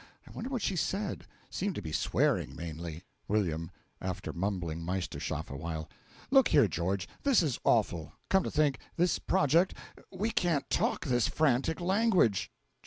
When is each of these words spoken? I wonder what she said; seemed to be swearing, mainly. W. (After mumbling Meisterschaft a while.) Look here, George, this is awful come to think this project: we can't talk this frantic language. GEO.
I 0.27 0.31
wonder 0.31 0.49
what 0.49 0.63
she 0.63 0.75
said; 0.75 1.27
seemed 1.51 1.75
to 1.75 1.81
be 1.83 1.91
swearing, 1.91 2.55
mainly. 2.55 3.03
W. 3.29 3.69
(After 4.01 4.33
mumbling 4.33 4.83
Meisterschaft 4.83 5.51
a 5.51 5.55
while.) 5.55 5.91
Look 6.31 6.47
here, 6.47 6.67
George, 6.67 7.07
this 7.21 7.43
is 7.43 7.59
awful 7.63 8.13
come 8.27 8.41
to 8.41 8.49
think 8.49 8.79
this 8.97 9.19
project: 9.19 9.75
we 10.11 10.31
can't 10.31 10.67
talk 10.71 11.05
this 11.05 11.27
frantic 11.27 11.79
language. 11.79 12.47
GEO. 12.47 12.53